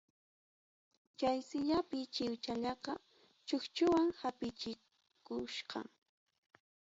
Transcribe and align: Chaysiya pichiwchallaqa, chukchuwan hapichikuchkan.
Chaysiya 1.19 1.79
pichiwchallaqa, 1.89 2.93
chukchuwan 3.47 4.07
hapichikuchkan. 4.19 5.85